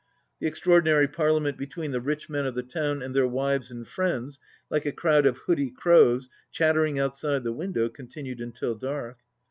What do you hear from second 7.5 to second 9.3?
window, continued until dark.